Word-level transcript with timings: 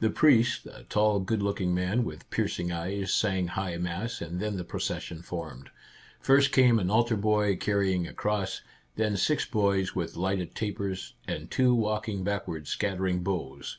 The 0.00 0.08
priest, 0.08 0.64
a 0.64 0.84
tall, 0.84 1.20
good 1.20 1.42
looking 1.42 1.74
man 1.74 2.02
with 2.02 2.30
piercing 2.30 2.72
eyes, 2.72 3.12
sang 3.12 3.48
high 3.48 3.76
mass, 3.76 4.22
and 4.22 4.40
then 4.40 4.56
the 4.56 4.64
procession 4.64 5.20
formed. 5.20 5.68
First 6.20 6.52
came 6.52 6.78
an 6.78 6.88
altar 6.90 7.18
boy 7.18 7.54
carrying 7.56 8.06
a 8.08 8.14
cross, 8.14 8.62
then 8.96 9.18
six 9.18 9.44
boys 9.44 9.94
with 9.94 10.16
lighted 10.16 10.54
tapers, 10.54 11.12
and 11.26 11.50
two 11.50 11.74
walking 11.74 12.24
backward 12.24 12.66
scattering 12.66 13.22
boughs. 13.22 13.76